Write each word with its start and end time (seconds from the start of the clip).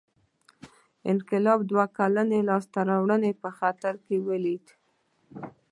انقلاب 1.11 1.59
دوه 1.71 1.85
کلنۍ 1.97 2.41
لاسته 2.49 2.79
راوړنې 2.89 3.31
په 3.41 3.49
خطر 3.57 3.93
کې 4.05 4.15
لیدې. 4.43 4.75